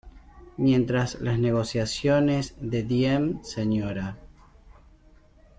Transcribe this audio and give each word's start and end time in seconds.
Mientras 0.57 1.21
las 1.21 1.37
negociaciones 1.37 2.55
de 2.59 2.81
Diem, 2.81 3.37
Sra. 3.43 4.17